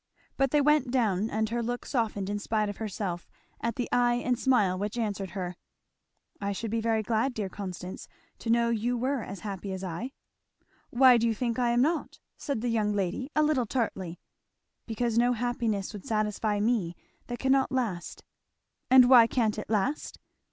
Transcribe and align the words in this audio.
But 0.35 0.49
they 0.49 0.61
went 0.61 0.89
down 0.89 1.29
and 1.29 1.47
her 1.49 1.61
look 1.61 1.85
softened 1.85 2.27
in 2.27 2.39
spite 2.39 2.69
of 2.69 2.77
herself 2.77 3.29
at 3.61 3.75
the 3.75 3.87
eye 3.91 4.15
and 4.15 4.39
smile 4.39 4.75
which 4.75 4.97
answered 4.97 5.29
her. 5.37 5.57
"I 6.41 6.53
should 6.53 6.71
be 6.71 6.81
very 6.81 7.03
glad, 7.03 7.35
dear 7.35 7.49
Constance, 7.49 8.07
to 8.39 8.49
know 8.49 8.69
you 8.71 8.97
were 8.97 9.21
as 9.21 9.41
happy 9.41 9.71
as 9.71 9.83
I." 9.83 10.13
"Why 10.89 11.17
do 11.19 11.27
you 11.27 11.35
think 11.35 11.59
I 11.59 11.69
am 11.69 11.83
not?" 11.83 12.17
said 12.35 12.61
the 12.61 12.69
young 12.69 12.93
lady 12.93 13.29
a 13.35 13.43
little 13.43 13.67
tartly. 13.67 14.19
"Because 14.87 15.19
no 15.19 15.33
happiness 15.33 15.93
would 15.93 16.03
satisfy 16.07 16.59
me 16.59 16.95
that 17.27 17.37
cannot 17.37 17.71
last" 17.71 18.23
"And 18.89 19.07
why 19.07 19.27
can't 19.27 19.59
it 19.59 19.69
last?" 19.69 20.17